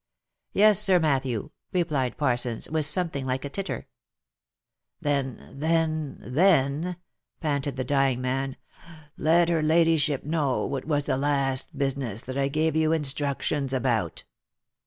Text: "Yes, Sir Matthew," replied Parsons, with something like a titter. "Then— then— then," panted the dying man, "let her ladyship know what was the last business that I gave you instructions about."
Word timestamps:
"Yes, 0.51 0.79
Sir 0.79 0.97
Matthew," 0.97 1.51
replied 1.71 2.17
Parsons, 2.17 2.67
with 2.71 2.87
something 2.87 3.27
like 3.27 3.45
a 3.45 3.49
titter. 3.49 3.85
"Then— 4.99 5.51
then— 5.55 6.17
then," 6.19 6.95
panted 7.39 7.75
the 7.75 7.83
dying 7.83 8.19
man, 8.19 8.57
"let 9.15 9.49
her 9.49 9.61
ladyship 9.61 10.23
know 10.23 10.65
what 10.65 10.85
was 10.85 11.03
the 11.03 11.17
last 11.17 11.77
business 11.77 12.23
that 12.23 12.35
I 12.35 12.47
gave 12.47 12.75
you 12.75 12.91
instructions 12.91 13.73
about." 13.73 14.23